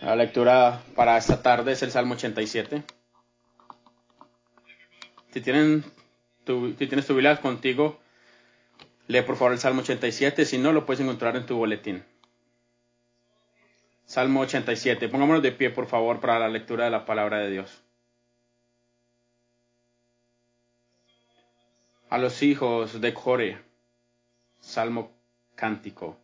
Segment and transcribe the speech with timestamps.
[0.00, 2.82] La lectura para esta tarde es el Salmo 87.
[5.32, 5.84] Si, tienen
[6.44, 7.98] tu, si tienes tu Biblia contigo,
[9.06, 10.44] lee por favor el Salmo 87.
[10.44, 12.04] Si no, lo puedes encontrar en tu boletín.
[14.06, 15.08] Salmo 87.
[15.08, 17.82] Pongámonos de pie, por favor, para la lectura de la palabra de Dios.
[22.10, 23.58] A los hijos de Core.
[24.60, 25.12] Salmo
[25.54, 26.16] cántico.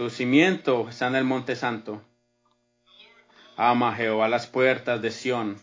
[0.00, 2.02] Su cimiento está en el monte santo.
[3.54, 5.60] Ama Jehová las puertas de Sión,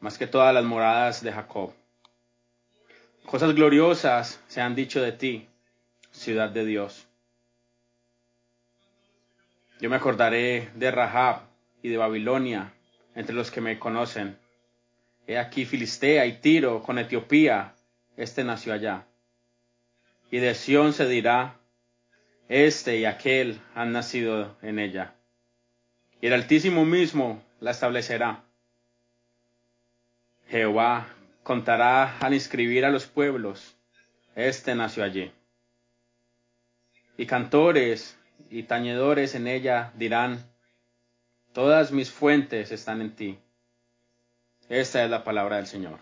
[0.00, 1.74] más que todas las moradas de Jacob.
[3.26, 5.46] Cosas gloriosas se han dicho de ti,
[6.10, 7.08] ciudad de Dios.
[9.82, 11.42] Yo me acordaré de Rahab
[11.82, 12.72] y de Babilonia
[13.14, 14.38] entre los que me conocen.
[15.26, 17.74] He aquí Filistea y Tiro con Etiopía,
[18.16, 19.04] este nació allá.
[20.30, 21.59] Y de Sión se dirá,
[22.50, 25.14] este y aquel han nacido en ella.
[26.20, 28.42] Y el Altísimo mismo la establecerá.
[30.48, 31.06] Jehová
[31.44, 33.76] contará al inscribir a los pueblos,
[34.34, 35.30] este nació allí.
[37.16, 38.18] Y cantores
[38.50, 40.44] y tañedores en ella dirán,
[41.52, 43.38] todas mis fuentes están en ti.
[44.68, 46.00] Esta es la palabra del Señor.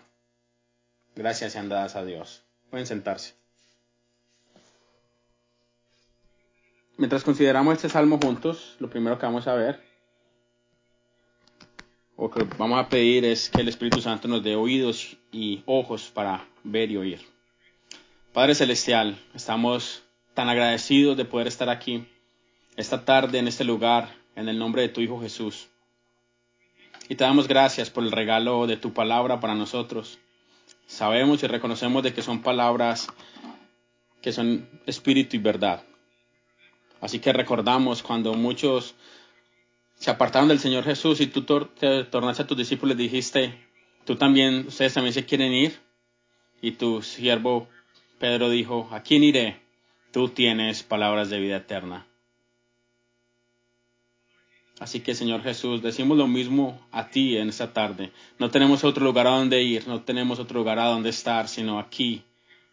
[1.15, 2.43] Gracias y andadas a Dios.
[2.71, 3.38] Pueden sentarse.
[6.99, 9.81] Mientras consideramos este salmo juntos, lo primero que vamos a ver,
[12.17, 16.11] o que vamos a pedir es que el Espíritu Santo nos dé oídos y ojos
[16.13, 17.21] para ver y oír.
[18.33, 22.05] Padre Celestial, estamos tan agradecidos de poder estar aquí
[22.75, 25.69] esta tarde en este lugar, en el nombre de tu Hijo Jesús.
[27.07, 30.19] Y te damos gracias por el regalo de tu palabra para nosotros.
[30.85, 33.07] Sabemos y reconocemos de que son palabras
[34.21, 35.81] que son espíritu y verdad.
[37.01, 38.95] Así que recordamos cuando muchos
[39.95, 43.67] se apartaron del Señor Jesús y tú te tornaste a tus discípulos y dijiste,
[44.05, 45.79] tú también, ustedes también se quieren ir.
[46.61, 47.69] Y tu siervo
[48.17, 49.61] Pedro dijo, ¿a quién iré?
[50.11, 52.05] Tú tienes palabras de vida eterna.
[54.79, 58.11] Así que Señor Jesús, decimos lo mismo a ti en esta tarde.
[58.39, 61.79] No tenemos otro lugar a donde ir, no tenemos otro lugar a donde estar, sino
[61.79, 62.23] aquí,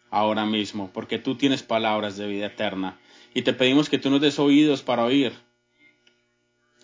[0.09, 2.97] ahora mismo, porque tú tienes palabras de vida eterna
[3.33, 5.33] y te pedimos que tú nos des oídos para oír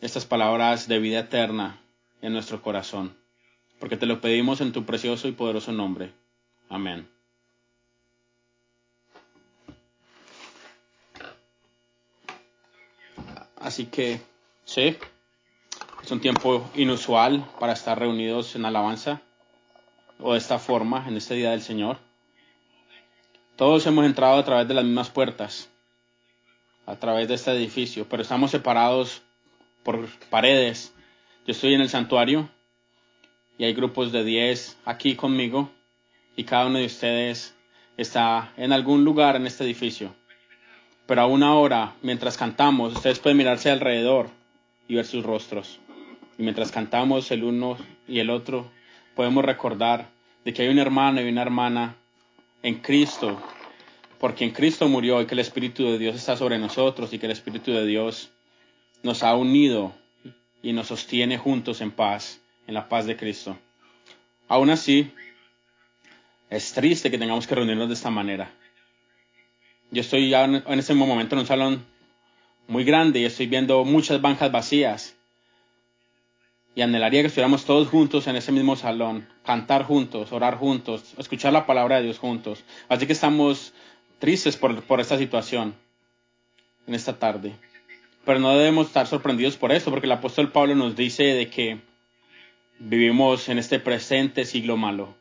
[0.02, 1.81] estas palabras de vida eterna
[2.22, 3.16] en nuestro corazón,
[3.80, 6.12] porque te lo pedimos en tu precioso y poderoso nombre.
[6.70, 7.08] Amén.
[13.56, 14.20] Así que,
[14.66, 14.98] sí,
[16.03, 19.22] es un tiempo inusual para estar reunidos en alabanza
[20.20, 21.98] o de esta forma en este día del Señor.
[23.56, 25.70] Todos hemos entrado a través de las mismas puertas
[26.86, 29.22] a través de este edificio, pero estamos separados
[29.84, 30.94] por paredes.
[31.46, 32.50] Yo estoy en el santuario
[33.58, 35.70] y hay grupos de 10 aquí conmigo
[36.36, 37.56] y cada uno de ustedes
[37.98, 40.14] está en algún lugar en este edificio.
[41.06, 44.30] Pero aún ahora, mientras cantamos, ustedes pueden mirarse alrededor
[44.88, 45.80] y ver sus rostros.
[46.38, 47.78] Y mientras cantamos el uno
[48.08, 48.72] y el otro,
[49.16, 50.10] podemos recordar
[50.46, 51.96] de que hay un hermano y una hermana
[52.64, 53.42] en Cristo
[54.23, 57.25] porque en Cristo murió y que el Espíritu de Dios está sobre nosotros y que
[57.25, 58.29] el Espíritu de Dios
[59.03, 59.91] nos ha unido
[60.61, 63.59] y nos sostiene juntos en paz, en la paz de Cristo.
[64.47, 65.11] Aún así,
[66.50, 68.50] es triste que tengamos que reunirnos de esta manera.
[69.91, 71.85] Yo estoy ya en este momento en un salón
[72.69, 75.17] muy grande y estoy viendo muchas bancas vacías.
[76.75, 81.51] Y anhelaría que estuviéramos todos juntos en ese mismo salón, cantar juntos, orar juntos, escuchar
[81.51, 82.63] la palabra de Dios juntos.
[82.88, 83.73] Así que estamos
[84.23, 85.75] tristes por, esta situación
[86.88, 87.57] en esta tarde.
[88.23, 91.81] Pero no debemos estar sorprendidos por esto, porque el apóstol Pablo nos dice de que
[92.79, 95.13] vivimos en este presente siglo malo.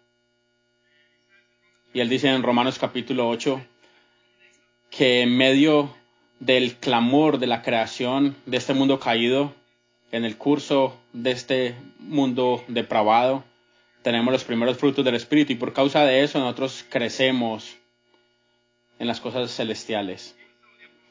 [1.92, 3.60] Y él dice en Romanos capítulo 8
[4.90, 5.92] que en medio
[6.38, 9.52] del clamor de la creación de este mundo caído,
[10.12, 13.42] en el curso de este mundo depravado,
[14.02, 17.81] tenemos los primeros frutos del Espíritu y por causa de eso nosotros crecemos
[19.02, 20.36] en las cosas celestiales.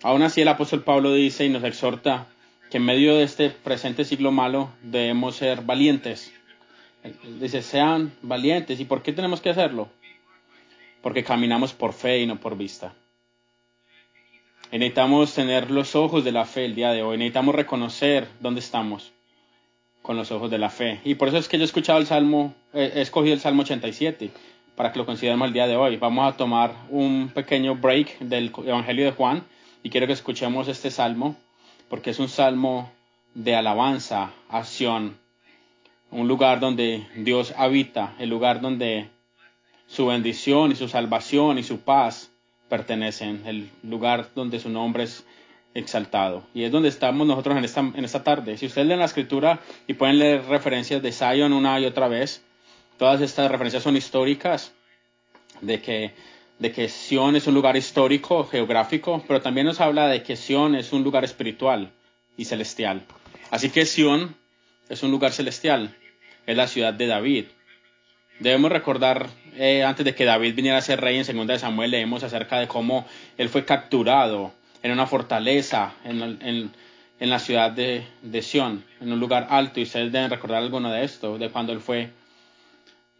[0.02, 2.26] Aún así el apóstol Pablo dice y nos exhorta
[2.70, 6.32] que en medio de este presente siglo malo debemos ser valientes.
[7.42, 8.80] Dice, sean valientes.
[8.80, 9.90] ¿Y por qué tenemos que hacerlo?
[11.02, 12.94] Porque caminamos por fe y no por vista.
[14.72, 17.18] Y necesitamos tener los ojos de la fe el día de hoy.
[17.18, 19.12] Necesitamos reconocer dónde estamos
[20.02, 21.02] con los ojos de la fe.
[21.04, 24.32] Y por eso es que yo he escuchado el Salmo, he escogido el Salmo 87
[24.82, 25.98] para que lo consideremos el día de hoy.
[25.98, 29.44] Vamos a tomar un pequeño break del Evangelio de Juan
[29.84, 31.36] y quiero que escuchemos este salmo
[31.88, 32.92] porque es un salmo
[33.36, 35.20] de alabanza a Sión,
[36.10, 39.12] un lugar donde Dios habita, el lugar donde
[39.86, 42.32] su bendición y su salvación y su paz
[42.68, 45.28] pertenecen, el lugar donde su nombre es
[45.76, 46.42] exaltado.
[46.56, 48.58] Y es donde estamos nosotros en esta, en esta tarde.
[48.58, 52.44] Si ustedes leen la escritura y pueden leer referencias de Zion una y otra vez,
[53.02, 54.74] todas estas referencias son históricas,
[55.60, 56.14] de que,
[56.60, 60.76] de que Sion es un lugar histórico, geográfico, pero también nos habla de que Sion
[60.76, 61.92] es un lugar espiritual
[62.38, 63.02] y celestial.
[63.50, 64.36] Así que Sion
[64.88, 65.98] es un lugar celestial,
[66.46, 67.46] es la ciudad de David.
[68.38, 71.90] Debemos recordar, eh, antes de que David viniera a ser rey en 2 de Samuel,
[71.90, 76.72] leemos acerca de cómo él fue capturado en una fortaleza en,
[77.20, 81.04] la ciudad de, de Sion, en un lugar alto, y ustedes deben recordar alguno de
[81.04, 82.21] esto, de cuando él fue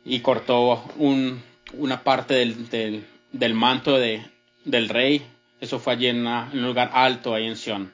[0.06, 1.42] y cortó un,
[1.74, 4.26] una parte del, del, manto de,
[4.66, 5.22] del rey.
[5.60, 7.94] Eso fue allí en, un lugar alto, ahí en Sion.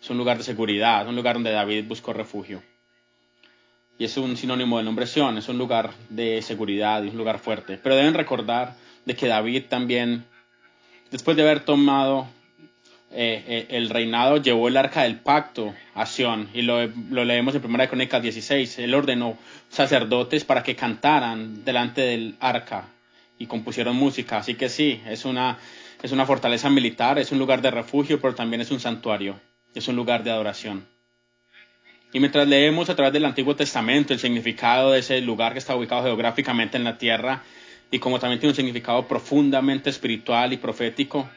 [0.00, 2.62] Es un lugar de seguridad, un lugar donde David buscó refugio.
[3.98, 7.38] Y es un sinónimo del nombre Sion, es un lugar de seguridad y un lugar
[7.38, 7.78] fuerte.
[7.80, 10.24] Pero deben recordar de que David también,
[11.10, 12.26] después de haber tomado
[13.14, 16.86] eh, eh, el reinado llevó el arca del pacto a Sion y lo,
[17.24, 18.78] leemos en 1 Crónicas 16.
[18.78, 19.36] Él ordenó
[19.68, 22.88] sacerdotes para que cantaran delante del arca
[23.38, 24.38] y compusieron música.
[24.38, 25.58] Así que sí, es una,
[26.02, 29.38] es una fortaleza militar, es un lugar de refugio, pero también es un santuario,
[29.74, 30.86] es un lugar de adoración.
[32.14, 35.76] Y mientras leemos a través del Antiguo Testamento el significado de ese lugar que está
[35.76, 37.42] ubicado geográficamente en la tierra
[37.90, 41.28] y como también tiene un significado profundamente espiritual y profético,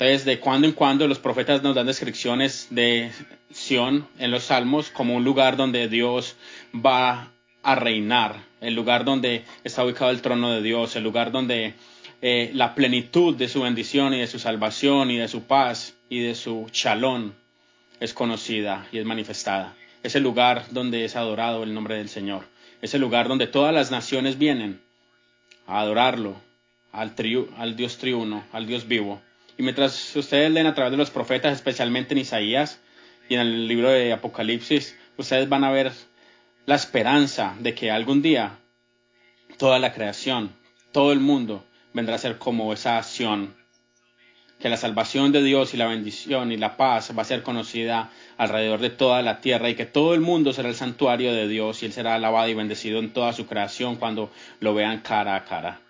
[0.00, 3.10] entonces, de cuando en cuando los profetas nos dan descripciones de
[3.52, 6.36] Sión en los Salmos como un lugar donde Dios
[6.74, 7.30] va
[7.62, 11.74] a reinar, el lugar donde está ubicado el trono de Dios, el lugar donde
[12.22, 16.20] eh, la plenitud de su bendición y de su salvación y de su paz y
[16.20, 17.32] de su shalom
[18.00, 19.74] es conocida y es manifestada.
[20.02, 22.46] Es el lugar donde es adorado el nombre del Señor.
[22.80, 24.80] Es el lugar donde todas las naciones vienen
[25.66, 26.36] a adorarlo,
[26.90, 27.14] al,
[27.58, 29.20] al Dios triuno, al Dios vivo.
[29.60, 32.80] Y mientras ustedes leen a través de los profetas, especialmente en Isaías
[33.28, 35.92] y en el libro de Apocalipsis, ustedes van a ver
[36.64, 38.58] la esperanza de que algún día
[39.58, 40.56] toda la creación,
[40.92, 41.62] todo el mundo
[41.92, 43.54] vendrá a ser como esa acción,
[44.60, 48.10] que la salvación de Dios y la bendición y la paz va a ser conocida
[48.38, 51.82] alrededor de toda la tierra y que todo el mundo será el santuario de Dios
[51.82, 55.44] y Él será alabado y bendecido en toda su creación cuando lo vean cara a
[55.44, 55.82] cara,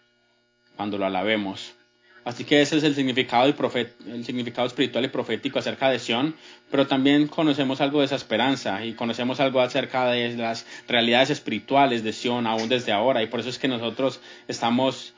[0.75, 1.76] cuando lo alabemos.
[2.25, 6.34] Así que ese es el significado, el significado espiritual y profético acerca de Sion,
[6.70, 12.05] pero también conocemos algo de esa esperanza y conocemos algo acerca de las realidades espirituales
[12.05, 15.14] de Sion aún desde ahora y por eso es que nosotros estamos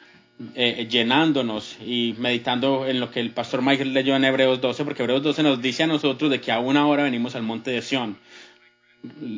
[0.55, 5.03] eh, llenándonos y meditando en lo que el pastor Michael leyó en Hebreos 12, porque
[5.03, 8.17] Hebreos 12 nos dice a nosotros de que aún ahora venimos al monte de Sion.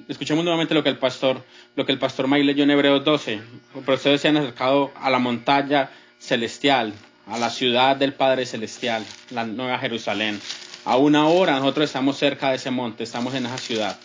[0.09, 1.43] Escuchemos nuevamente lo que el pastor,
[1.77, 3.41] lo que el pastor Michael leyó en Hebreos 12.
[3.85, 6.93] Pero ustedes se han acercado a la montaña celestial,
[7.27, 10.41] a la ciudad del Padre Celestial, la Nueva Jerusalén.
[10.85, 13.99] Aún ahora nosotros estamos cerca de ese monte, estamos en esa ciudad,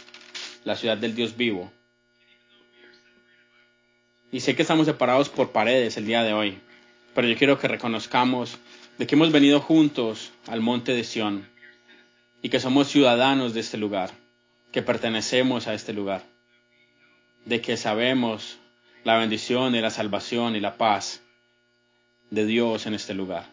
[0.64, 1.72] la ciudad del Dios vivo.
[4.32, 6.60] Y sé que estamos separados por paredes el día de hoy,
[7.14, 8.58] pero yo quiero que reconozcamos
[8.98, 11.50] de que hemos venido juntos al monte de Sión
[12.42, 14.12] y que somos ciudadanos de este lugar,
[14.72, 16.24] que pertenecemos a este lugar,
[17.46, 18.60] de que sabemos
[19.04, 21.22] la bendición y la salvación y la paz
[22.30, 23.46] de Dios en este lugar.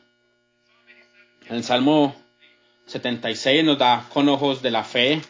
[1.49, 2.15] El Salmo
[2.87, 5.21] 76 nos da con ojos de la fe,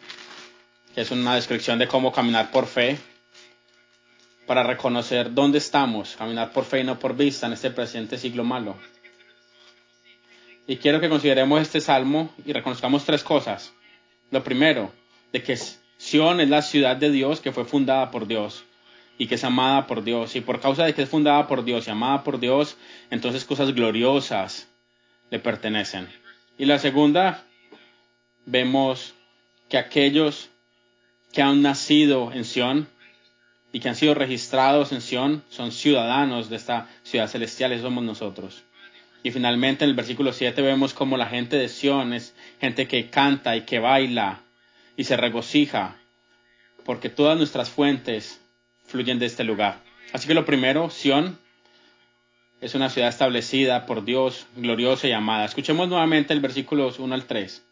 [0.95, 2.99] que es una descripción de cómo caminar por fe,
[4.47, 8.45] para reconocer dónde estamos, caminar por fe y no por vista en este presente siglo
[8.45, 8.77] malo.
[10.67, 13.73] Y quiero que consideremos este salmo y reconozcamos tres cosas.
[14.31, 14.93] Lo primero,
[15.33, 15.57] de que
[15.97, 18.65] Sion es la ciudad de Dios que fue fundada por Dios
[19.19, 20.37] y que es amada por Dios.
[20.37, 22.77] Y por causa de que es fundada por Dios y amada por Dios,
[23.11, 24.69] entonces cosas gloriosas
[25.31, 26.09] le pertenecen.
[26.59, 27.45] Y la segunda,
[28.45, 29.15] vemos
[29.69, 30.51] que aquellos
[31.33, 32.89] que han nacido en Sión
[33.73, 38.05] y que han sido registrados en Sión son ciudadanos de esta ciudad celestial, y somos
[38.05, 38.63] nosotros.
[39.23, 43.11] Y finalmente en el versículo 7 vemos como la gente de Sión es gente que
[43.11, 44.41] canta y que baila
[44.97, 45.97] y se regocija,
[46.85, 48.41] porque todas nuestras fuentes
[48.87, 49.81] fluyen de este lugar.
[50.13, 51.39] Así que lo primero, Sión
[52.61, 55.45] es una ciudad establecida por Dios, gloriosa y amada.
[55.45, 57.65] Escuchemos nuevamente el versículos 1 al 3.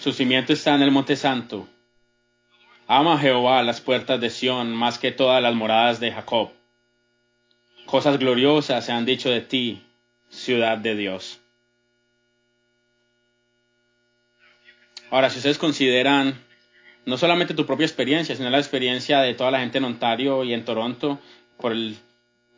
[0.00, 1.68] Su cimiento está en el monte santo.
[2.86, 6.50] Ama Jehová las puertas de Sión más que todas las moradas de Jacob.
[7.84, 9.84] Cosas gloriosas se han dicho de ti,
[10.30, 11.40] ciudad de Dios.
[15.10, 16.42] Ahora, si ustedes consideran
[17.06, 20.52] no solamente tu propia experiencia, sino la experiencia de toda la gente en Ontario y
[20.52, 21.18] en Toronto
[21.58, 21.96] por el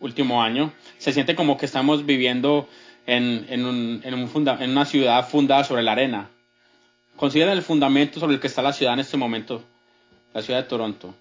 [0.00, 2.68] último año, se siente como que estamos viviendo
[3.06, 6.30] en, en, un, en, un en una ciudad fundada sobre la arena.
[7.16, 9.62] Consideren el fundamento sobre el que está la ciudad en este momento,
[10.34, 11.14] la ciudad de Toronto.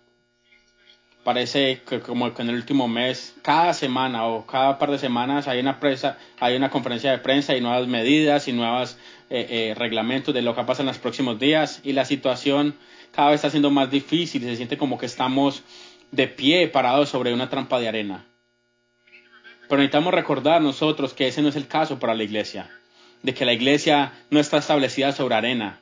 [1.23, 5.47] Parece que como que en el último mes, cada semana o cada par de semanas
[5.47, 8.97] hay una, presa, hay una conferencia de prensa y nuevas medidas y nuevos
[9.29, 12.75] eh, eh, reglamentos de lo que pasa en los próximos días y la situación
[13.11, 15.63] cada vez está siendo más difícil y se siente como que estamos
[16.11, 18.25] de pie parados sobre una trampa de arena.
[19.67, 22.69] Pero necesitamos recordar nosotros que ese no es el caso para la iglesia,
[23.23, 25.79] de que la iglesia no está establecida sobre arena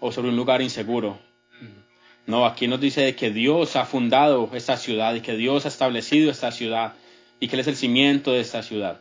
[0.00, 1.18] o sobre un lugar inseguro.
[2.26, 6.30] No, aquí nos dice que Dios ha fundado esta ciudad y que Dios ha establecido
[6.30, 6.94] esta ciudad
[7.38, 9.00] y que Él es el cimiento de esta ciudad.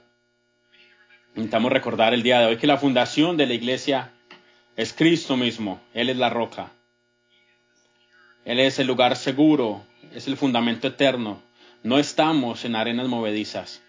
[1.34, 4.12] Necesitamos recordar el día de hoy que la fundación de la iglesia
[4.76, 6.72] es Cristo mismo, Él es la roca.
[8.46, 9.84] Él es el lugar seguro,
[10.14, 11.42] es el fundamento eterno,
[11.84, 13.82] no estamos en arenas movedizas,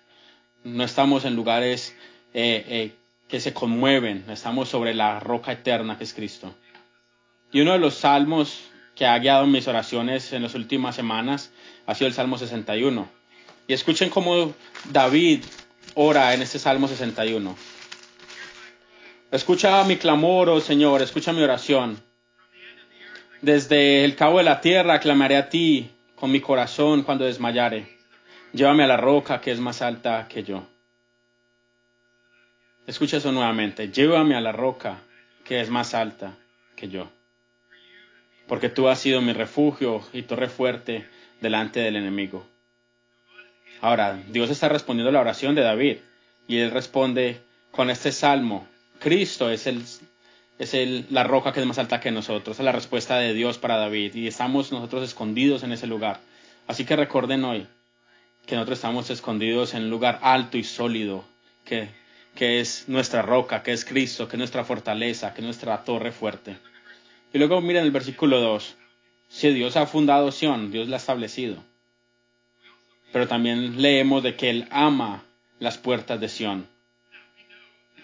[0.64, 1.94] no estamos en lugares
[2.34, 2.94] eh, eh,
[3.28, 6.54] que se conmueven, estamos sobre la roca eterna que es Cristo.
[7.52, 11.52] Y uno de los salmos que ha guiado mis oraciones en las últimas semanas
[11.86, 13.08] ha sido el Salmo 61.
[13.68, 14.54] Y escuchen cómo
[14.90, 15.44] David
[15.94, 17.56] ora en este Salmo 61.
[19.30, 22.05] Escucha mi clamor, oh Señor, escucha mi oración.
[23.46, 27.86] Desde el cabo de la tierra clamaré a ti, con mi corazón cuando desmayare.
[28.52, 30.66] Llévame a la roca que es más alta que yo.
[32.88, 33.92] Escucha eso nuevamente.
[33.92, 34.98] Llévame a la roca
[35.44, 36.34] que es más alta
[36.74, 37.08] que yo.
[38.48, 41.06] Porque tú has sido mi refugio y torre fuerte
[41.40, 42.44] delante del enemigo.
[43.80, 45.98] Ahora, Dios está respondiendo a la oración de David
[46.48, 48.66] y él responde con este salmo.
[48.98, 49.84] Cristo es el
[50.58, 53.58] es el, la roca que es más alta que nosotros, es la respuesta de Dios
[53.58, 56.20] para David y estamos nosotros escondidos en ese lugar.
[56.66, 57.66] Así que recuerden hoy
[58.46, 61.24] que nosotros estamos escondidos en un lugar alto y sólido,
[61.64, 61.90] que,
[62.34, 66.12] que es nuestra roca, que es Cristo, que es nuestra fortaleza, que es nuestra torre
[66.12, 66.56] fuerte.
[67.32, 68.76] Y luego miren el versículo 2.
[69.28, 71.62] Si Dios ha fundado Sión, Dios la ha establecido.
[73.12, 75.24] Pero también leemos de que Él ama
[75.58, 76.68] las puertas de Sión.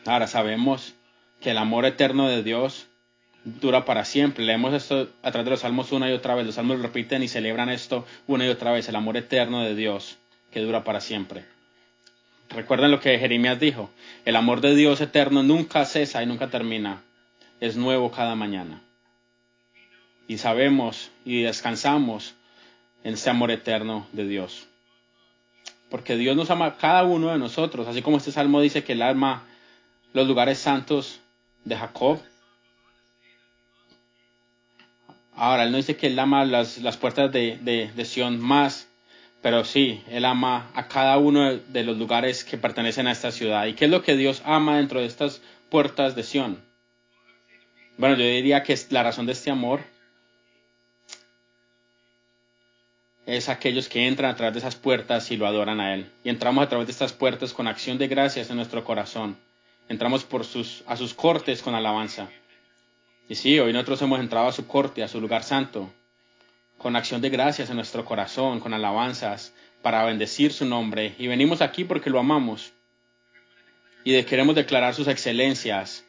[0.04, 0.94] Ahora sabemos
[1.42, 2.86] que el amor eterno de Dios
[3.44, 4.44] dura para siempre.
[4.44, 6.46] Leemos esto a través de los salmos una y otra vez.
[6.46, 8.88] Los salmos repiten y celebran esto una y otra vez.
[8.88, 10.18] El amor eterno de Dios
[10.50, 11.44] que dura para siempre.
[12.48, 13.90] Recuerden lo que Jeremías dijo.
[14.24, 17.02] El amor de Dios eterno nunca cesa y nunca termina.
[17.60, 18.82] Es nuevo cada mañana.
[20.28, 22.34] Y sabemos y descansamos
[23.04, 24.68] en ese amor eterno de Dios.
[25.90, 27.88] Porque Dios nos ama cada uno de nosotros.
[27.88, 29.44] Así como este salmo dice que el alma,
[30.12, 31.21] los lugares santos
[31.64, 32.20] de Jacob.
[35.34, 38.88] Ahora, él no dice que él ama las, las puertas de, de, de Sion más,
[39.40, 43.66] pero sí, él ama a cada uno de los lugares que pertenecen a esta ciudad.
[43.66, 45.40] ¿Y qué es lo que Dios ama dentro de estas
[45.70, 46.62] puertas de Sion?
[47.96, 49.80] Bueno, yo diría que la razón de este amor
[53.26, 56.10] es aquellos que entran a través de esas puertas y lo adoran a Él.
[56.24, 59.36] Y entramos a través de estas puertas con acción de gracias en nuestro corazón
[59.92, 62.30] entramos por sus, a sus cortes con alabanza.
[63.28, 65.92] Y sí, hoy nosotros hemos entrado a su corte, a su lugar santo,
[66.78, 71.14] con acción de gracias en nuestro corazón, con alabanzas, para bendecir su nombre.
[71.18, 72.72] Y venimos aquí porque lo amamos.
[74.02, 76.04] Y queremos declarar sus excelencias,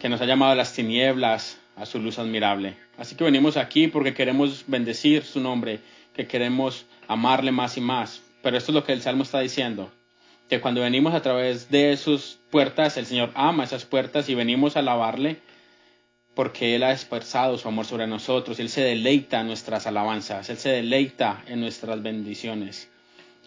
[0.00, 2.76] que nos ha llamado a las tinieblas, a su luz admirable.
[2.98, 5.78] Así que venimos aquí porque queremos bendecir su nombre,
[6.12, 8.20] que queremos amarle más y más.
[8.42, 9.92] Pero esto es lo que el Salmo está diciendo
[10.50, 14.74] que cuando venimos a través de sus puertas, el Señor ama esas puertas y venimos
[14.74, 15.36] a alabarle
[16.34, 20.56] porque Él ha dispersado su amor sobre nosotros, Él se deleita en nuestras alabanzas, Él
[20.56, 22.90] se deleita en nuestras bendiciones.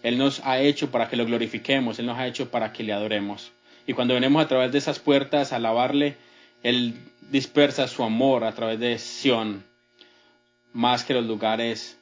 [0.02, 2.94] Él nos ha hecho para que lo glorifiquemos, Él nos ha hecho para que le
[2.94, 3.52] adoremos.
[3.86, 6.16] Y cuando venimos a través de esas puertas a alabarle,
[6.62, 6.94] Él
[7.30, 9.62] dispersa su amor a través de Sión,
[10.72, 11.98] más que los lugares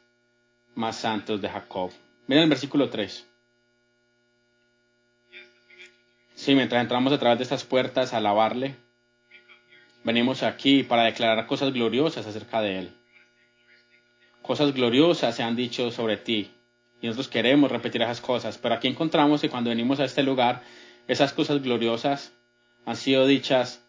[0.76, 1.90] más santos de Jacob.
[2.28, 3.31] Miren el versículo 3.
[6.42, 8.74] Sí, mientras entramos a través de estas puertas a alabarle,
[10.02, 12.96] venimos aquí para declarar cosas gloriosas acerca de Él.
[14.42, 16.50] Cosas gloriosas se han dicho sobre ti
[17.00, 20.64] y nosotros queremos repetir esas cosas, pero aquí encontramos que cuando venimos a este lugar,
[21.06, 22.32] esas cosas gloriosas
[22.86, 23.80] han sido dichas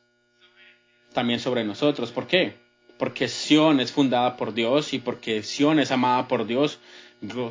[1.11, 2.11] también sobre nosotros.
[2.11, 2.59] ¿Por qué?
[2.99, 6.79] Porque Sión es fundada por Dios y porque Sión es amada por Dios,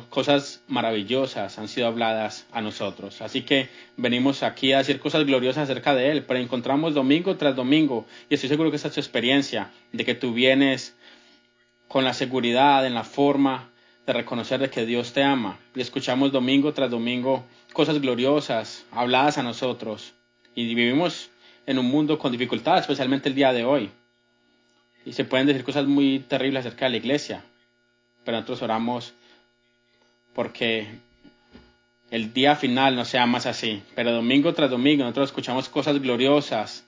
[0.09, 3.21] cosas maravillosas han sido habladas a nosotros.
[3.21, 7.55] Así que venimos aquí a decir cosas gloriosas acerca de Él, pero encontramos domingo tras
[7.55, 10.95] domingo, y estoy seguro que esta es tu experiencia, de que tú vienes
[11.87, 13.69] con la seguridad, en la forma
[14.05, 19.37] de reconocer de que Dios te ama, y escuchamos domingo tras domingo cosas gloriosas habladas
[19.37, 20.13] a nosotros,
[20.55, 21.29] y vivimos
[21.65, 23.89] en un mundo con dificultades, especialmente el día de hoy.
[25.05, 27.43] Y se pueden decir cosas muy terribles acerca de la iglesia,
[28.23, 29.13] pero nosotros oramos
[30.33, 30.87] porque
[32.11, 33.81] el día final no sea más así.
[33.95, 36.85] Pero domingo tras domingo nosotros escuchamos cosas gloriosas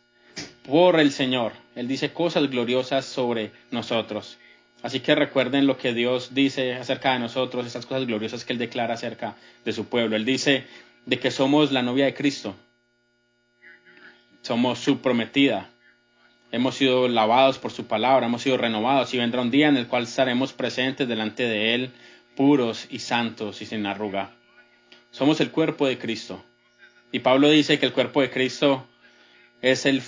[0.68, 1.54] por el Señor.
[1.75, 4.38] Él dice cosas gloriosas sobre nosotros.
[4.84, 8.60] Así que recuerden lo que Dios dice acerca de nosotros, esas cosas gloriosas que Él
[8.60, 10.16] declara acerca de su pueblo.
[10.16, 10.66] Él dice
[11.06, 12.56] de que somos la novia de Cristo.
[14.42, 15.70] Somos su prometida.
[16.52, 19.88] Hemos sido lavados por su palabra, hemos sido renovados y vendrá un día en el
[19.88, 21.92] cual estaremos presentes delante de Él
[22.36, 24.36] puros y santos y sin arruga.
[25.12, 26.44] Somos el cuerpo de Cristo.
[27.12, 28.86] Y Pablo dice que el cuerpo de Cristo
[29.62, 30.01] es el,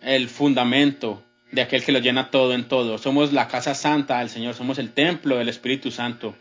[0.00, 2.98] el fundamento de aquel que lo llena todo en todo.
[2.98, 6.34] Somos la casa santa del Señor, somos el templo del Espíritu Santo,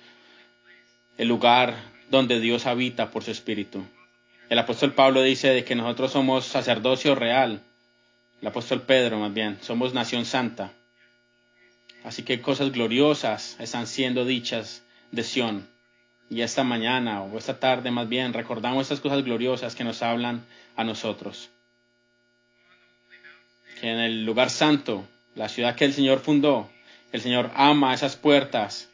[1.17, 1.75] el lugar
[2.09, 3.85] donde Dios habita por su Espíritu.
[4.49, 7.61] El apóstol Pablo dice de que nosotros somos sacerdocio real.
[8.41, 10.71] El apóstol Pedro más bien, somos nación santa.
[12.03, 15.67] Así que cosas gloriosas están siendo dichas de Sión.
[16.29, 20.45] Y esta mañana o esta tarde más bien recordamos estas cosas gloriosas que nos hablan
[20.75, 21.49] a nosotros.
[23.79, 26.69] Que en el lugar santo, la ciudad que el Señor fundó,
[27.11, 28.89] el Señor ama esas puertas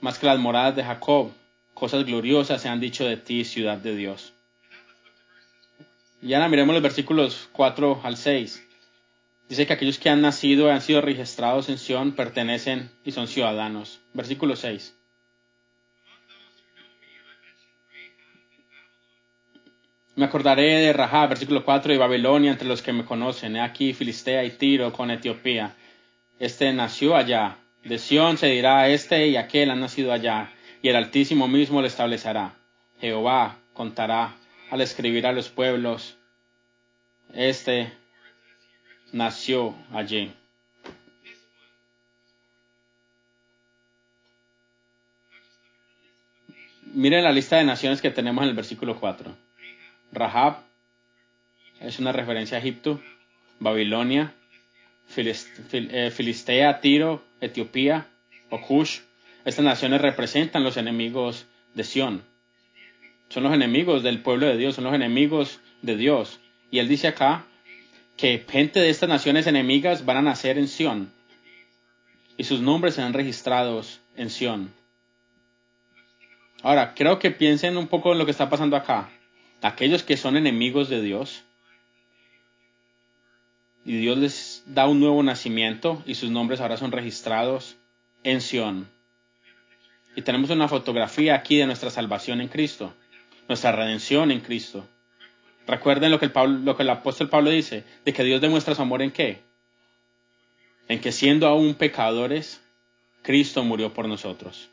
[0.00, 1.32] más que las moradas de Jacob.
[1.74, 4.34] Cosas gloriosas se han dicho de ti, ciudad de Dios.
[6.22, 8.66] Y ahora miremos los versículos 4 al 6.
[9.50, 13.26] Dice que aquellos que han nacido y han sido registrados en Sión pertenecen y son
[13.26, 14.00] ciudadanos.
[14.14, 14.96] Versículo 6.
[20.14, 23.56] Me acordaré de Rahab, versículo 4, y Babilonia entre los que me conocen.
[23.56, 25.74] He aquí Filistea y Tiro con Etiopía.
[26.38, 27.58] Este nació allá.
[27.82, 31.88] De Sión se dirá, este y aquel han nacido allá, y el Altísimo mismo le
[31.88, 32.54] establecerá.
[33.00, 34.36] Jehová contará
[34.70, 36.18] al escribir a los pueblos,
[37.34, 37.99] este
[39.12, 40.32] nació allí.
[46.92, 49.32] Miren la lista de naciones que tenemos en el versículo 4.
[50.12, 50.64] Rahab
[51.80, 53.00] es una referencia a Egipto,
[53.60, 54.34] Babilonia,
[55.16, 58.08] eh, Filistea, Tiro, Etiopía,
[58.50, 59.00] Okush.
[59.44, 62.22] Estas naciones representan los enemigos de Sión.
[63.28, 66.40] Son los enemigos del pueblo de Dios, son los enemigos de Dios.
[66.72, 67.46] Y él dice acá
[68.20, 71.10] que gente de estas naciones enemigas van a nacer en Sión
[72.36, 74.74] y sus nombres serán registrados en Sión.
[76.62, 79.08] Ahora, creo que piensen un poco en lo que está pasando acá.
[79.62, 81.44] Aquellos que son enemigos de Dios,
[83.86, 87.78] y Dios les da un nuevo nacimiento y sus nombres ahora son registrados
[88.22, 88.90] en Sión.
[90.14, 92.92] Y tenemos una fotografía aquí de nuestra salvación en Cristo,
[93.48, 94.86] nuestra redención en Cristo.
[95.70, 99.40] Recuerden lo que, el apóstol Pablo dice, de que Dios demuestra su amor en qué?
[100.88, 102.60] En que siendo aún pecadores,
[103.22, 104.68] Cristo murió por nosotros.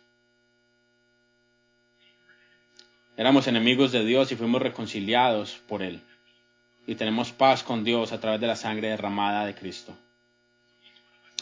[3.16, 6.02] Éramos enemigos de Dios y fuimos reconciliados por Él.
[6.88, 9.96] Y tenemos paz con Dios a través de la sangre derramada de Cristo.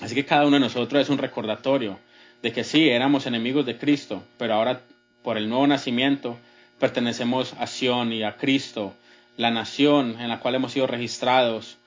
[0.02, 1.98] Así que cada uno de nosotros es un recordatorio
[2.42, 4.82] de que sí, éramos enemigos de Cristo, pero ahora
[5.24, 6.38] por el nuevo nacimiento
[6.78, 8.94] pertenecemos a Sion y a Cristo
[9.38, 11.78] la nación en la cual hemos sido registrados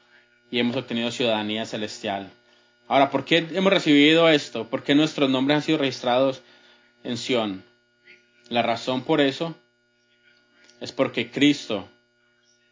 [0.51, 2.31] y hemos obtenido ciudadanía celestial.
[2.89, 4.69] Ahora, ¿por qué hemos recibido esto?
[4.69, 6.43] ¿Por qué nuestros nombres han sido registrados
[7.05, 7.65] en Sión?
[8.49, 9.55] La razón por eso
[10.81, 11.89] es porque Cristo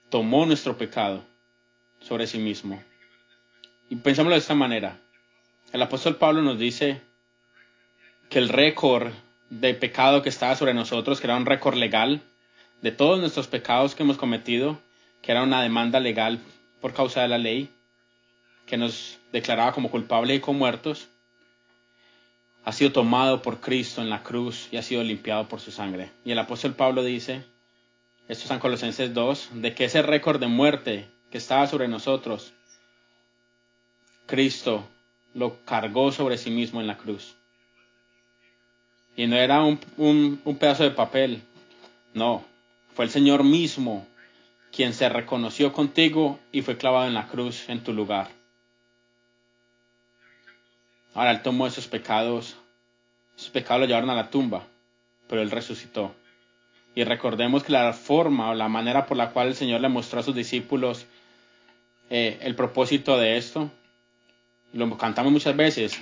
[0.08, 1.24] tomó nuestro pecado
[2.00, 2.82] sobre sí mismo.
[3.90, 4.98] Y pensámoslo de esta manera.
[5.72, 7.02] El apóstol Pablo nos dice
[8.30, 9.12] que el récord
[9.50, 12.22] de pecado que estaba sobre nosotros, que era un récord legal,
[12.82, 14.80] de todos nuestros pecados que hemos cometido,
[15.22, 16.40] que era una demanda legal
[16.80, 17.70] por causa de la ley,
[18.66, 21.08] que nos declaraba como culpables y como muertos,
[22.64, 26.10] ha sido tomado por Cristo en la cruz y ha sido limpiado por su sangre.
[26.24, 27.44] Y el apóstol Pablo dice,
[28.28, 32.52] esto es en Colosenses 2, de que ese récord de muerte que estaba sobre nosotros,
[34.26, 34.84] Cristo
[35.32, 37.36] lo cargó sobre sí mismo en la cruz.
[39.14, 41.42] Y no era un, un pedazo de papel,
[42.14, 42.44] no,
[42.96, 44.06] fue el Señor mismo
[44.72, 48.28] quien se reconoció contigo y fue clavado en la cruz en tu lugar.
[51.12, 52.56] Ahora Él tomó esos pecados,
[53.36, 54.66] esos pecados lo llevaron a la tumba,
[55.28, 56.14] pero Él resucitó.
[56.94, 60.20] Y recordemos que la forma o la manera por la cual el Señor le mostró
[60.20, 61.04] a sus discípulos
[62.08, 63.70] eh, el propósito de esto,
[64.72, 66.00] lo cantamos muchas veces,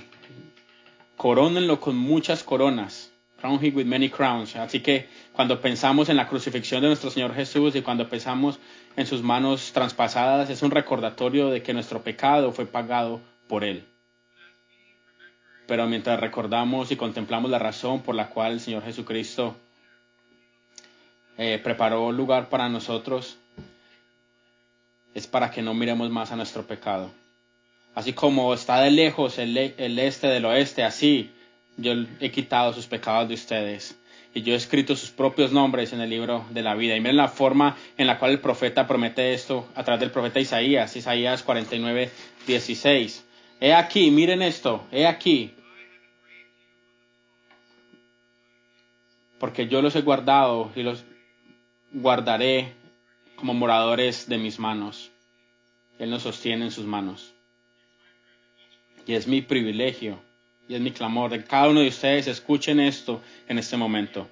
[1.17, 3.13] corónenlo con muchas coronas,
[3.45, 4.57] crown him with many crowns.
[4.57, 8.59] Así que cuando pensamos en la crucifixión de nuestro Señor Jesús y cuando pensamos
[8.97, 13.85] en sus manos traspasadas, es un recordatorio de que nuestro pecado fue pagado por Él.
[15.67, 19.55] Pero mientras recordamos y contemplamos la razón por la cual el Señor Jesucristo
[21.37, 23.37] eh, preparó lugar para nosotros,
[25.13, 27.11] es para que no miremos más a nuestro pecado.
[27.95, 31.34] Así como está de lejos el, el este del oeste, así
[31.77, 33.99] yo he quitado sus pecados de ustedes.
[34.35, 36.97] Y yo he escrito sus propios nombres en el libro de la vida.
[36.97, 40.41] Y miren la forma en la cual el profeta promete esto a través del profeta
[40.41, 42.11] Isaías, Isaías 49,
[42.47, 43.25] 16.
[43.61, 45.55] He aquí, miren esto, he aquí.
[49.39, 51.05] Porque yo los he guardado y los
[51.93, 52.73] guardaré
[53.37, 55.13] como moradores de mis manos.
[56.01, 57.35] Él nos sostiene en sus manos.
[59.07, 60.21] Y es mi privilegio
[60.69, 64.29] y es mi clamor de cada uno de ustedes, escuchen esto en este momento,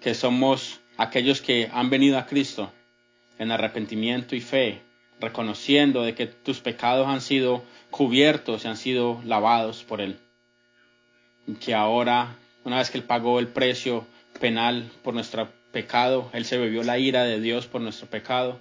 [0.00, 2.72] que somos aquellos que han venido a Cristo
[3.38, 4.82] en arrepentimiento y fe,
[5.20, 10.18] reconociendo de que tus pecados han sido cubiertos y han sido lavados por Él.
[11.60, 14.06] Que ahora, una vez que Él pagó el precio
[14.40, 18.60] penal por nuestro pecado, Él se bebió la ira de Dios por nuestro pecado.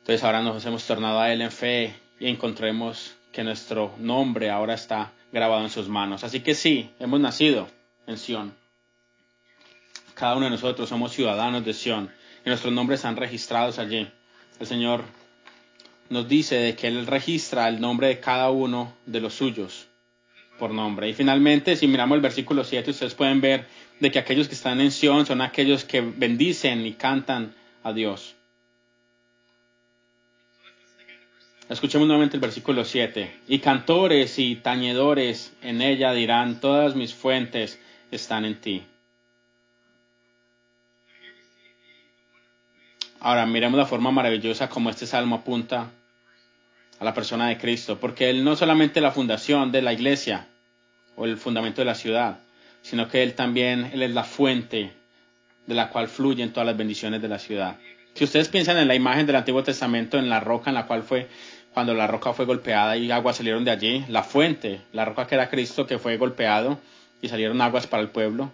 [0.00, 4.74] Entonces ahora nos hemos tornado a Él en fe y encontremos que nuestro nombre ahora
[4.74, 6.24] está grabado en sus manos.
[6.24, 7.68] Así que sí, hemos nacido
[8.06, 8.54] en Sión.
[10.14, 12.10] Cada uno de nosotros somos ciudadanos de Sión
[12.44, 14.08] y nuestros nombres están registrados allí.
[14.60, 15.02] El Señor
[16.10, 19.88] nos dice de que Él registra el nombre de cada uno de los suyos
[20.58, 21.08] por nombre.
[21.08, 23.66] Y finalmente, si miramos el versículo 7, ustedes pueden ver
[23.98, 28.36] de que aquellos que están en Sión son aquellos que bendicen y cantan a Dios.
[31.72, 33.34] Escuchemos nuevamente el versículo 7.
[33.48, 37.80] Y cantores y tañedores en ella dirán, todas mis fuentes
[38.10, 38.82] están en ti.
[43.20, 45.90] Ahora miremos la forma maravillosa como este salmo apunta
[46.98, 50.48] a la persona de Cristo, porque Él no solamente la fundación de la iglesia
[51.16, 52.40] o el fundamento de la ciudad,
[52.82, 54.92] sino que Él también Él es la fuente
[55.66, 57.78] de la cual fluyen todas las bendiciones de la ciudad.
[58.14, 61.02] Si ustedes piensan en la imagen del Antiguo Testamento, en la roca en la cual
[61.02, 61.28] fue
[61.74, 65.34] cuando la roca fue golpeada y aguas salieron de allí, la fuente, la roca que
[65.34, 66.78] era Cristo que fue golpeado
[67.20, 68.52] y salieron aguas para el pueblo.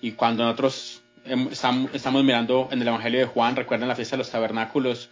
[0.00, 4.30] Y cuando nosotros estamos mirando en el Evangelio de Juan, recuerden la fiesta de los
[4.30, 5.10] tabernáculos,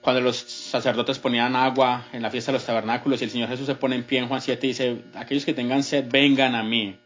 [0.00, 3.66] cuando los sacerdotes ponían agua en la fiesta de los tabernáculos y el Señor Jesús
[3.66, 6.62] se pone en pie en Juan 7 y dice, aquellos que tengan sed, vengan a
[6.62, 6.96] mí.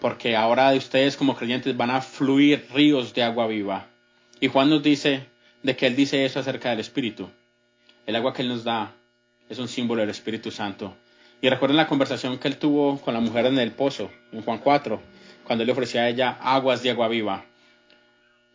[0.00, 3.86] Porque ahora de ustedes como creyentes van a fluir ríos de agua viva.
[4.40, 5.26] Y Juan nos dice
[5.62, 7.30] de que Él dice eso acerca del Espíritu.
[8.06, 8.94] El agua que Él nos da
[9.48, 10.96] es un símbolo del Espíritu Santo.
[11.40, 14.58] Y recuerden la conversación que Él tuvo con la mujer en el pozo, en Juan
[14.58, 15.00] 4,
[15.44, 17.44] cuando Él le ofrecía a ella aguas de agua viva.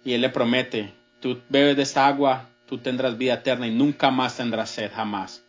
[0.05, 4.09] Y Él le promete, tú bebes de esta agua, tú tendrás vida eterna y nunca
[4.09, 5.43] más tendrás sed, jamás.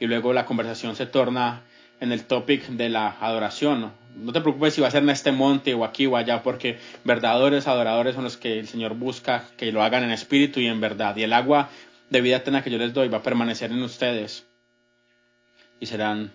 [0.00, 1.62] Y luego la conversación se torna
[2.00, 3.92] en el topic de la adoración.
[4.16, 6.80] No te preocupes si va a ser en este monte o aquí o allá, porque
[7.04, 10.80] verdaderos adoradores son los que el Señor busca que lo hagan en espíritu y en
[10.80, 11.16] verdad.
[11.16, 11.70] Y el agua
[12.12, 14.46] de vida eterna que yo les doy va a permanecer en ustedes
[15.80, 16.30] y serán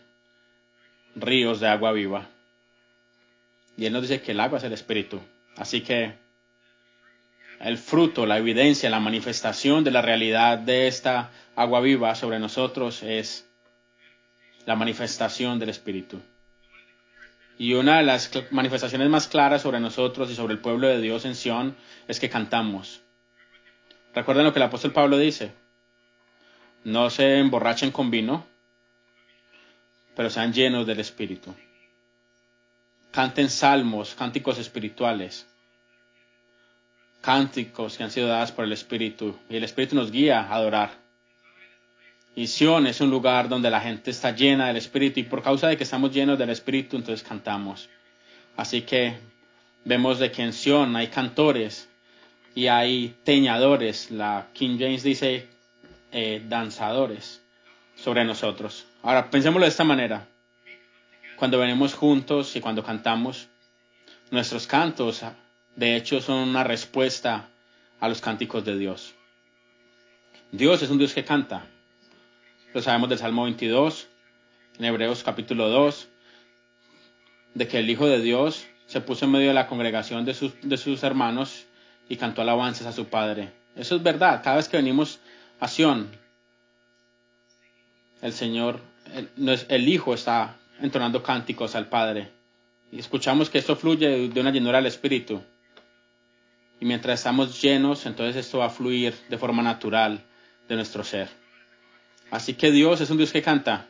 [1.16, 2.28] ríos de agua viva.
[3.78, 5.22] Y Él nos dice que el agua es el Espíritu.
[5.56, 6.16] Así que
[7.60, 13.04] el fruto, la evidencia, la manifestación de la realidad de esta agua viva sobre nosotros
[13.04, 13.48] es
[14.66, 16.20] la manifestación del Espíritu.
[17.60, 21.24] Y una de las manifestaciones más claras sobre nosotros y sobre el pueblo de Dios
[21.26, 21.76] en Sion
[22.08, 23.02] es que cantamos.
[24.16, 25.67] Recuerden lo que el apóstol Pablo dice
[26.84, 28.46] no se emborrachen con vino,
[30.16, 31.54] pero sean llenos del Espíritu.
[33.12, 35.48] Canten salmos, cánticos espirituales,
[37.22, 40.92] cánticos que han sido dados por el Espíritu, y el Espíritu nos guía a adorar.
[42.36, 45.68] Y Sion es un lugar donde la gente está llena del Espíritu, y por causa
[45.68, 47.90] de que estamos llenos del Espíritu, entonces cantamos.
[48.56, 49.18] Así que
[49.86, 51.90] vemos de que en Sion hay cantores
[52.56, 54.10] y hay teñadores.
[54.10, 55.48] La King James dice
[56.12, 57.42] eh, danzadores
[57.96, 58.86] sobre nosotros.
[59.02, 60.28] Ahora, pensémoslo de esta manera.
[61.38, 63.48] Cuando venimos juntos y cuando cantamos,
[64.32, 65.24] nuestros cantos,
[65.76, 67.50] de hecho, son una respuesta
[68.00, 69.14] a los cánticos de Dios.
[70.52, 71.66] Dios es un Dios que canta.
[72.74, 74.08] Lo sabemos del Salmo 22,
[74.80, 76.10] en Hebreos capítulo 2.
[77.54, 80.54] de que el Hijo de Dios se puso en medio de la congregación de sus,
[80.62, 81.66] de sus hermanos
[82.08, 83.52] y cantó alabanzas a su Padre.
[83.76, 84.42] Eso es verdad.
[84.44, 85.20] Cada vez que venimos
[85.60, 85.68] a
[88.22, 88.82] el Señor,
[89.14, 89.30] el,
[89.70, 92.32] el Hijo está entonando cánticos al Padre.
[92.92, 95.42] Y escuchamos que esto fluye de una llenura al Espíritu.
[96.80, 100.24] Y mientras estamos llenos, entonces esto va a fluir de forma natural
[100.68, 101.30] de nuestro ser.
[102.32, 103.88] Así que Dios es un Dios que canta.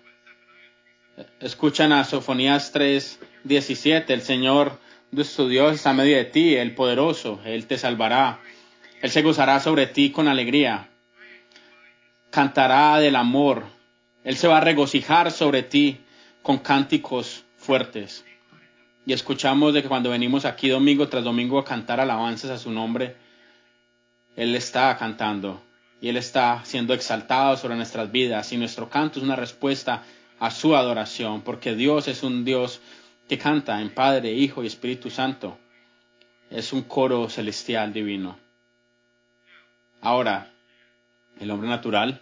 [1.40, 4.14] Escuchan a Sofonías 3, 17.
[4.14, 4.80] El Señor,
[5.12, 7.42] nuestro Dios, está en medio de ti, el poderoso.
[7.46, 8.40] Él te salvará.
[9.02, 10.90] Él se gozará sobre ti con alegría.
[12.38, 13.64] Cantará del amor.
[14.24, 15.98] Él se va a regocijar sobre ti
[16.44, 18.24] con cánticos fuertes.
[19.08, 22.70] Y escuchamos de que cuando venimos aquí domingo tras domingo a cantar alabanzas a su
[22.70, 23.16] nombre,
[24.36, 25.64] Él está cantando
[26.00, 30.04] y Él está siendo exaltado sobre nuestras vidas y nuestro canto es una respuesta
[30.38, 32.82] a su adoración, porque Dios es un Dios
[33.28, 35.58] que canta en Padre, Hijo y Espíritu Santo.
[36.52, 38.38] Es un coro celestial divino.
[40.02, 40.54] Ahora,
[41.40, 42.22] el hombre natural,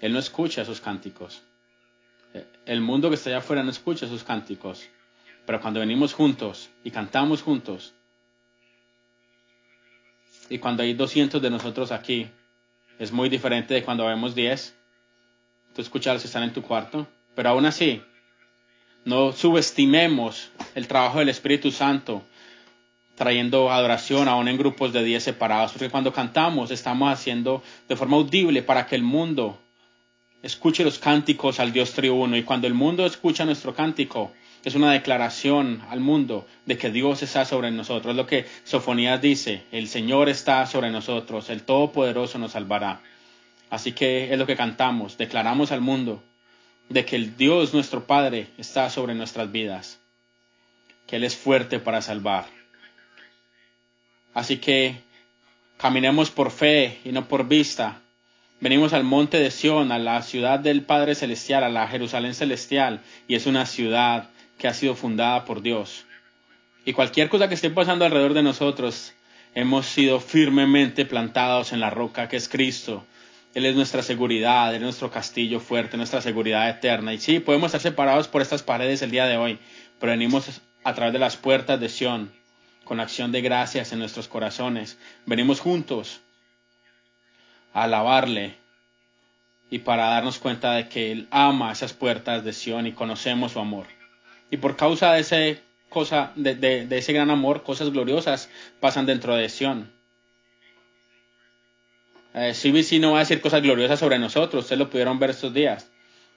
[0.00, 1.42] él no escucha esos cánticos.
[2.66, 4.86] El mundo que está allá afuera no escucha esos cánticos.
[5.46, 7.94] Pero cuando venimos juntos y cantamos juntos,
[10.50, 12.30] y cuando hay 200 de nosotros aquí,
[12.98, 14.76] es muy diferente de cuando vemos 10.
[15.74, 18.02] Tú escuchas a están en tu cuarto, pero aún así,
[19.04, 22.22] no subestimemos el trabajo del Espíritu Santo
[23.14, 28.16] trayendo adoración aún en grupos de 10 separados, porque cuando cantamos estamos haciendo de forma
[28.16, 29.58] audible para que el mundo
[30.42, 34.32] escuche los cánticos al Dios triuno y cuando el mundo escucha nuestro cántico,
[34.64, 38.12] es una declaración al mundo de que Dios está sobre nosotros.
[38.12, 43.00] Es lo que Sofonías dice, el Señor está sobre nosotros, el Todopoderoso nos salvará.
[43.70, 46.22] Así que es lo que cantamos, declaramos al mundo
[46.88, 50.00] de que el Dios nuestro Padre está sobre nuestras vidas,
[51.06, 52.46] que Él es fuerte para salvar.
[54.34, 55.02] Así que
[55.76, 58.02] caminemos por fe y no por vista.
[58.60, 63.02] Venimos al monte de Sión, a la ciudad del Padre Celestial, a la Jerusalén Celestial,
[63.28, 66.06] y es una ciudad que ha sido fundada por Dios.
[66.84, 69.14] Y cualquier cosa que esté pasando alrededor de nosotros,
[69.54, 73.06] hemos sido firmemente plantados en la roca que es Cristo.
[73.54, 77.14] Él es nuestra seguridad, Él es nuestro castillo fuerte, nuestra seguridad eterna.
[77.14, 79.60] Y sí, podemos estar separados por estas paredes el día de hoy,
[80.00, 82.32] pero venimos a través de las puertas de Sión,
[82.82, 84.98] con acción de gracias en nuestros corazones.
[85.26, 86.22] Venimos juntos
[87.72, 88.56] alabarle
[89.70, 93.60] y para darnos cuenta de que Él ama esas puertas de Sión y conocemos su
[93.60, 93.86] amor.
[94.50, 98.48] Y por causa de ese, cosa, de, ese gran amor, cosas gloriosas
[98.80, 99.92] pasan dentro de Sion.
[102.34, 105.52] Eh, CBC no va a decir cosas gloriosas sobre nosotros, ustedes lo pudieron ver estos
[105.52, 105.90] días.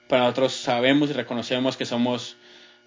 [0.08, 2.36] Pero nosotros sabemos y reconocemos que somos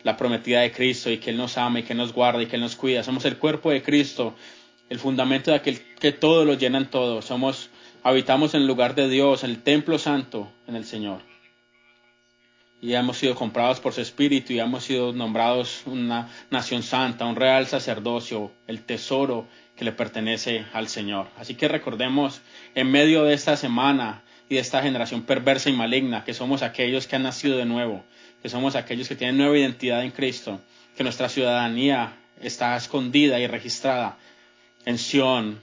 [0.03, 2.60] la prometida de Cristo y que Él nos ama y que nos guarda y que
[2.60, 3.03] nos cuida.
[3.03, 4.36] Somos el cuerpo de Cristo,
[4.89, 7.23] el fundamento de aquel que todo lo llenan todo.
[7.23, 7.69] Somos,
[8.06, 11.20] habitamos en el lugar de Dios, en el templo santo, en el Señor
[12.86, 17.36] y hemos sido comprados por su espíritu y hemos sido nombrados una nación santa, un
[17.36, 21.28] real sacerdocio, el tesoro que le pertenece al Señor.
[21.36, 22.41] Así que recordemos
[22.76, 27.08] en medio de esta semana y de esta generación perversa y maligna que somos aquellos
[27.08, 28.04] que han nacido de nuevo,
[28.44, 30.62] que somos aquellos que tienen nueva identidad en Cristo,
[30.96, 34.20] que nuestra ciudadanía está escondida y registrada
[34.86, 35.60] en Sión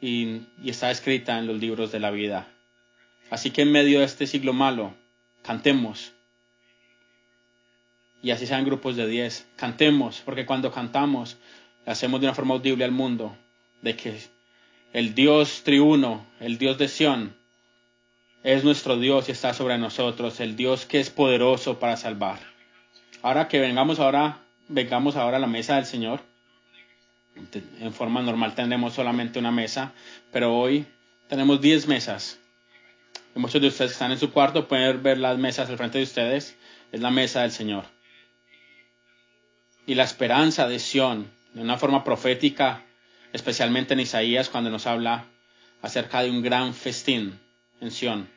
[0.00, 2.48] y, está escrita en los libros de la vida.
[3.30, 4.94] Así que en medio de este siglo malo,
[5.42, 6.12] cantemos
[8.22, 9.48] y así sean grupos de 10.
[9.56, 11.38] Cantemos, porque cuando cantamos,
[11.86, 13.36] hacemos de una forma audible al mundo
[13.82, 14.18] de que
[14.92, 17.36] el Dios triuno, el Dios de Sión,
[18.42, 22.38] es nuestro Dios y está sobre nosotros, el Dios que es poderoso para salvar.
[23.22, 26.20] Ahora que vengamos ahora, vengamos ahora a la mesa del Señor.
[27.80, 29.92] En forma normal tendremos solamente una mesa,
[30.32, 30.86] pero hoy
[31.28, 32.38] tenemos 10 mesas.
[33.34, 36.56] muchos de ustedes están en su cuarto, pueden ver las mesas al frente de ustedes.
[36.92, 37.84] Es la mesa del Señor
[39.86, 42.84] y la esperanza de Sión, de una forma profética,
[43.32, 45.26] especialmente en Isaías cuando nos habla
[45.80, 47.38] acerca de un gran festín
[47.80, 48.28] en Sión.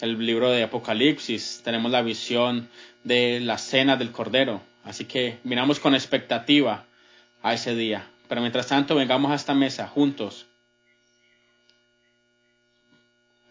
[0.00, 2.68] El libro de Apocalipsis tenemos la visión
[3.04, 6.86] de la cena del Cordero, así que miramos con expectativa
[7.42, 8.10] a ese día.
[8.28, 10.46] Pero mientras tanto, vengamos a esta mesa juntos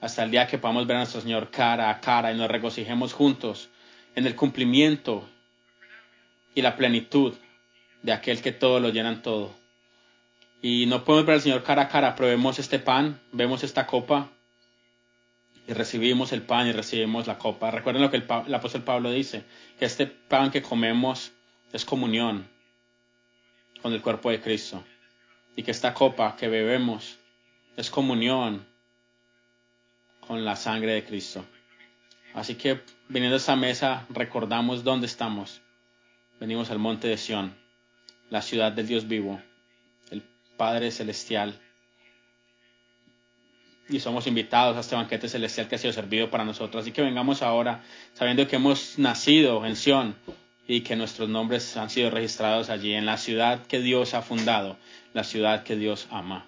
[0.01, 3.13] hasta el día que podamos ver a nuestro Señor cara a cara y nos regocijemos
[3.13, 3.69] juntos
[4.15, 5.27] en el cumplimiento
[6.53, 7.33] y la plenitud
[8.03, 9.55] de aquel que todo lo llenan todo.
[10.61, 13.87] Y no podemos ver al Señor cara a cara, pero vemos este pan, vemos esta
[13.87, 14.29] copa
[15.67, 17.71] y recibimos el pan y recibimos la copa.
[17.71, 19.43] Recuerden lo que el, apóstol Pablo dice,
[19.79, 21.31] que este pan que comemos
[21.73, 22.47] es comunión
[23.85, 24.83] con el cuerpo de Cristo.
[25.55, 27.19] Y que esta copa que bebemos
[27.77, 28.65] es comunión
[30.21, 31.45] con la sangre de Cristo.
[32.33, 35.61] Así que viniendo a esta mesa recordamos dónde estamos.
[36.39, 37.55] Venimos al monte de Sión,
[38.31, 39.39] la ciudad del Dios vivo,
[40.09, 40.23] el
[40.57, 41.53] Padre celestial.
[43.87, 46.81] Y somos invitados a este banquete celestial que ha sido servido para nosotros.
[46.81, 47.83] Así que vengamos ahora
[48.15, 50.15] sabiendo que hemos nacido en Sión
[50.67, 54.77] y que nuestros nombres han sido registrados allí en la ciudad que Dios ha fundado,
[55.13, 56.47] la ciudad que Dios ama.